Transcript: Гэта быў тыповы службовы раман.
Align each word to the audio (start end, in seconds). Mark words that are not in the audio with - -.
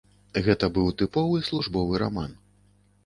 Гэта 0.47 0.69
быў 0.77 0.87
тыповы 1.01 1.43
службовы 1.49 2.03
раман. 2.05 2.31